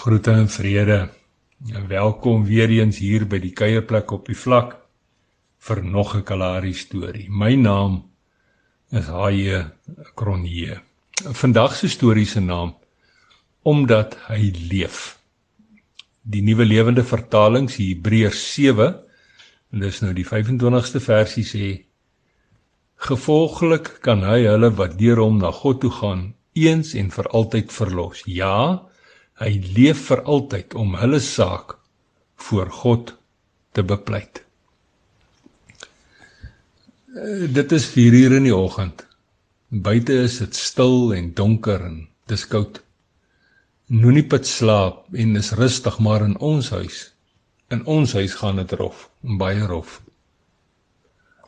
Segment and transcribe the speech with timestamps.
[0.00, 1.08] Groete en vrede.
[1.88, 4.70] Welkom weer eens hier by die kuierplek op die vlak
[5.66, 7.26] vir nog 'n Kalahari storie.
[7.28, 8.08] My naam
[8.90, 9.58] is Haie
[10.14, 10.80] Kronje.
[11.42, 12.74] Vandag se storie se naam
[13.62, 15.18] omdat hy leef.
[16.22, 18.96] Die nuwe lewende vertalings Hebreërs 7
[19.72, 21.84] en dis nou die 25ste versie sê
[22.96, 27.72] gevolglik kan hy hulle wat deur hom na God toe gaan eens en vir altyd
[27.72, 28.22] verlos.
[28.24, 28.89] Ja,
[29.40, 31.78] Hy leef vir altyd om hulle saak
[32.46, 33.14] voor God
[33.72, 34.42] te bepleit.
[37.16, 39.06] Eh, dit is 4 uur in die oggend.
[39.70, 42.82] Buite is dit stil en donker en dis koud.
[43.86, 47.00] Noonie put slaap en is rustig maar in ons huis.
[47.70, 50.00] In ons huis gaan dit rof, baie rof.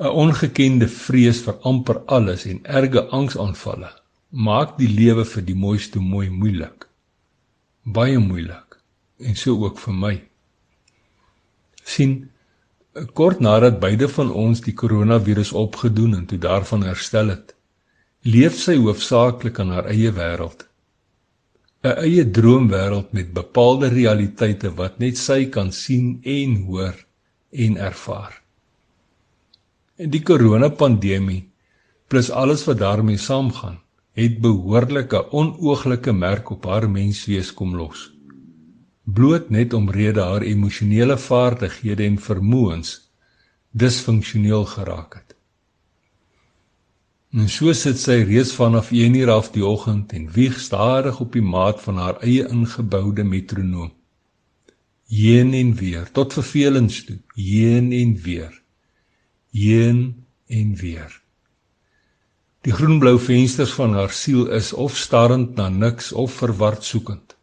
[0.00, 3.90] 'n Ongekende vrees vir amper alles en erge angsaanvalle
[4.30, 6.88] maak die lewe vir die mooiste mooi moeilik
[7.84, 8.78] baie moeilik
[9.18, 10.14] en so ook vir my.
[11.84, 12.30] sien
[13.14, 17.54] kort nadat beide van ons die koronavirus opgedoen en toe daarvan herstel het,
[18.22, 20.68] leef sy hoofsaaklik in haar eie wêreld.
[21.82, 26.94] 'n eie droomwêreld met bepaalde realiteite wat net sy kan sien en hoor
[27.50, 28.42] en ervaar.
[29.96, 31.50] En die koronapandemie
[32.08, 33.80] plus alles wat daarmee saamgaan
[34.12, 38.10] het behoorlike onooglike merk op haar menswees kom los.
[39.04, 42.98] Bloot net omrede haar emosionele vaardighede en vermoëns
[43.72, 45.36] disfunksioneel geraak het.
[47.32, 51.42] En so sit sy reeds vanaf 1uur af die oggend en wieg stadig op die
[51.42, 53.92] maat van haar eie ingeboude metronoom.
[55.08, 58.60] Heen en weer tot vervelings toe, heen en weer.
[59.50, 61.21] Heen en weer.
[62.62, 67.34] Die groenblou vensters van haar siel is of starend na niks of verward soekend.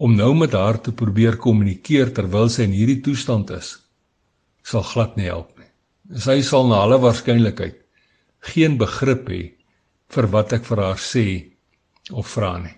[0.00, 3.74] Om nou met haar te probeer kommunikeer terwyl sy in hierdie toestand is,
[4.64, 5.68] sal glad nie help nie.
[6.16, 7.76] Sy sal na alle waarskynlikheid
[8.54, 9.42] geen begrip hê
[10.14, 11.26] vir wat ek vir haar sê
[12.08, 12.76] of vra nie.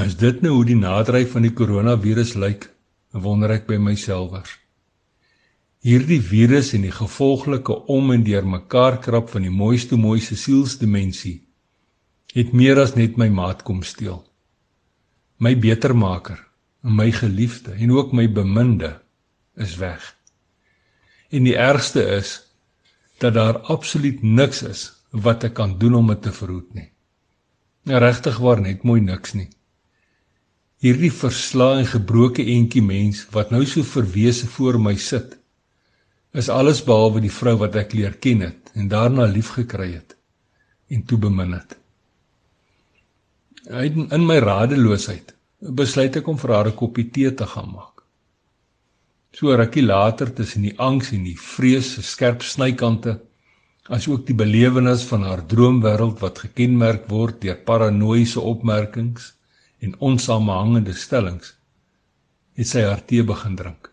[0.00, 2.68] As dit nou hoe die nadryf van die koronavirus lyk,
[3.12, 4.48] wonder ek by myself.
[5.78, 11.44] Hierdie virus en die gevolglike om en deur mekaar krap van die mooiste mooiste sielsdimensie
[12.34, 14.18] het meer as net my maat kom steel.
[15.38, 16.40] My betermaker,
[16.82, 18.98] my geliefde en ook my beminde
[19.54, 20.02] is weg.
[21.30, 22.34] En die ergste is
[23.22, 24.84] dat daar absoluut niks is
[25.14, 26.90] wat ek kan doen om dit te verhoed nie.
[27.86, 29.48] Regtig waar net mooi niks nie.
[30.82, 35.37] Hierdie verslae en gebroke entjie mens wat nou so verwese voor my sit
[36.32, 40.16] is alles behalwe die vrou wat ek leer ken het en daarna liefgekry het
[40.88, 41.76] en toe bemin het.
[43.68, 48.02] In my radeloosheid besluit ek om vir haar 'n koppie tee te gaan maak.
[49.32, 53.20] So rukkie later tussen die angs en die vrees se skerp snykante
[53.88, 59.34] as ook die belewenis van haar droomwêreld wat gekenmerk word deur paranoïese opmerkings
[59.80, 61.54] en onsamehangende stellings
[62.58, 63.87] het sy haar tee begin drink.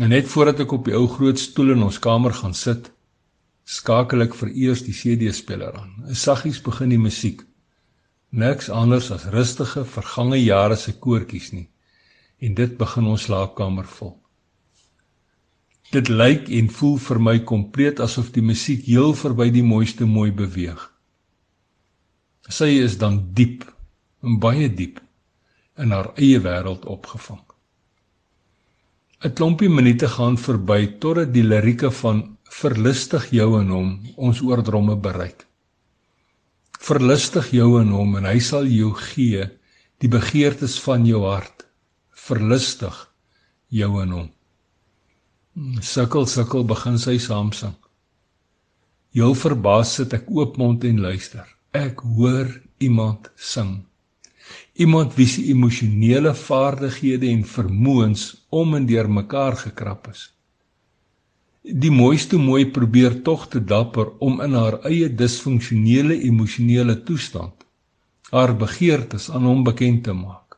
[0.00, 2.88] En net voordat ek op die ou groot stoel in ons kamer gaan sit,
[3.68, 5.92] skakel ek vir eers die CD-speler aan.
[6.16, 7.42] Saggies begin die musiek.
[8.32, 11.68] Niks anders as rustige vergange jare se koortjies nie.
[12.40, 14.16] En dit begin ons slaapkamer vol.
[15.92, 20.30] Dit lyk en voel vir my kompleet asof die musiek heel verby die mooiste mooi
[20.32, 20.80] beweeg.
[22.48, 23.66] Sy is dan diep,
[24.22, 25.02] baie diep
[25.76, 27.44] in haar eie wêreld opgevang.
[29.22, 34.96] 'n klompie minute gaan verby totdat die lirieke van verlustig jou en hom ons oordromme
[35.04, 35.44] bereik.
[36.82, 39.46] Verlustig jou en hom en hy sal jou gee
[40.02, 41.62] die begeertes van jou hart.
[42.10, 42.98] Verlustig
[43.70, 44.28] jou en hom.
[45.92, 47.78] Sukkel sukkel begin sy saam sing.
[49.14, 51.46] Heel verbaas sit ek oopmond en luister.
[51.70, 52.50] Ek hoor
[52.82, 53.84] iemand sing
[54.74, 60.30] iemand wie se emosionele vaardighede en vermoëns om en deur mekaar gekrap is.
[61.62, 67.62] Die mooiste mooi probeer tog te dapper om in haar eie disfunksionele emosionele toestand
[68.32, 70.56] haar begeertes aan hom bekend te maak.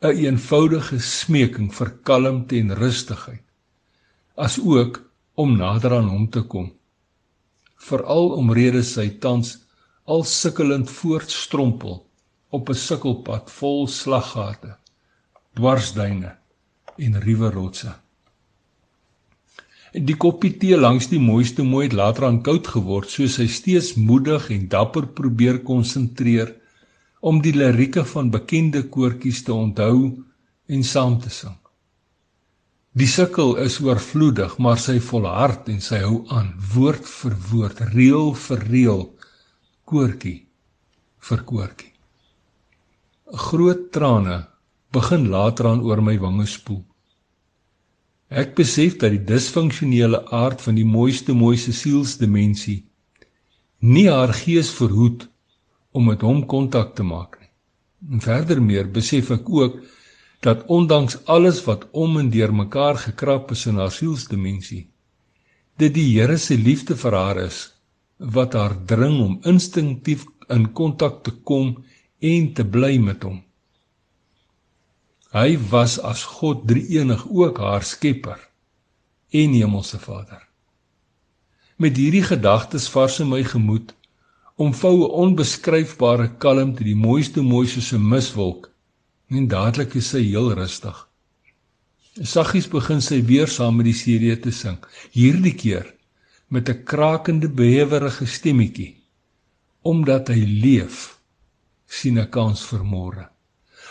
[0.00, 3.44] 'n een Eenvoudige smeking vir kalmte en rustigheid,
[4.36, 5.02] as ook
[5.34, 6.72] om nader aan hom te kom.
[7.76, 9.58] Veral omrede sy tans
[10.04, 12.03] al sukkelend voortstrompel
[12.56, 14.76] op 'n sukkelpad vol slaggate,
[15.58, 16.32] dwarsduine
[16.96, 17.92] en ruwe rotse.
[19.94, 23.94] Die koppie tee langs die mooiste mooi het later aan koud geword, soos hy steeds
[23.94, 26.50] moedig en dapper probeer konsentreer
[27.20, 30.24] om die lirieke van bekende koortjies te onthou
[30.66, 31.56] en saam te sing.
[32.94, 38.34] Die sukkel is oorvloedig, maar sy volhard en sy hou aan, woord vir woord, reël
[38.34, 39.02] vir reël,
[39.86, 40.38] koortjie
[41.30, 41.93] vir koortjie.
[43.32, 44.48] Groot trane
[44.92, 46.82] begin later aan oor my wange spoel.
[48.28, 52.84] Ek besef dat die disfunksionele aard van die mooiste mooiste sielsdimensie
[53.80, 55.24] nie haar gees verhoed
[55.92, 57.48] om met hom kontak te maak nie.
[58.12, 59.80] En verder meer besef ek ook
[60.44, 64.84] dat ondanks alles wat om en deur mekaar gekrap is in haar sielsdimensie,
[65.80, 67.70] dit die Here se liefde vir haar is
[68.18, 71.78] wat haar dring om instinktief in kontak te kom
[72.18, 73.42] en te bly met hom.
[75.34, 78.38] Hy was as God drie-enig ook haar skepper
[79.34, 80.42] en hemelse Vader.
[81.76, 83.94] Met hierdie gedagtes vars in my gemoed
[84.54, 88.70] omvou 'n onbeskryfbare kalmte die mooiste mooiste se miswolk
[89.28, 91.08] en dadelik is sy heel rustig.
[92.22, 94.78] Saggies begin sy weer saam met die serie te sing,
[95.10, 95.94] hierdie keer
[96.48, 98.94] met 'n krakende behewerige stemmetjie.
[99.82, 101.18] Omdat hy leef,
[101.86, 103.28] sien 'n kans vir môre.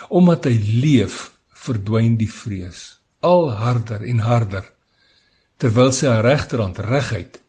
[0.09, 4.65] Omdat hy leef, verdwyn die vrees al harder en harder
[5.61, 7.39] terwyl sy haar regterhand reguit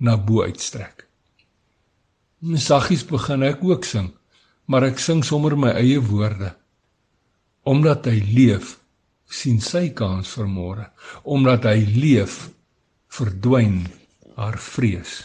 [0.00, 1.04] na bo uitstrek.
[2.56, 4.12] Saggies begin ek ook sing,
[4.70, 6.54] maar ek sing sommer my eie woorde.
[7.68, 8.78] Omdat hy leef,
[9.28, 10.86] sien sy kans vir môre.
[11.28, 12.46] Omdat hy leef,
[13.12, 13.82] verdwyn
[14.38, 15.18] haar vrees.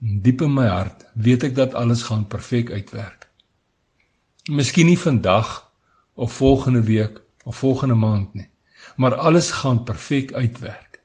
[0.00, 3.25] Diep in my hart weet ek dat alles gaan perfek uitwerk.
[4.46, 5.72] Miskien nie vandag
[6.14, 8.48] of volgende week of volgende maand nie.
[8.96, 11.00] Maar alles gaan perfek uitwerk.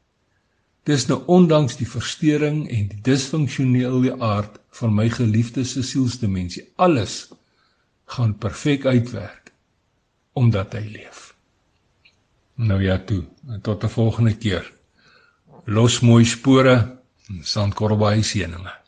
[0.84, 6.68] Dis nou ondanks die verstoring en die disfunksionele aard van my geliefde se sielsdimensie.
[6.76, 7.32] Alles
[8.06, 9.52] gaan perfek uitwerk
[10.34, 11.34] omdat hy leef.
[12.56, 13.24] Nou ja toe,
[13.62, 14.74] tot 'n volgende keer.
[15.66, 16.76] Los mooi spore
[17.30, 18.81] en sandkorbaai seëninge.